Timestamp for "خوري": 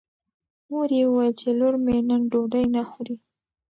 2.89-3.15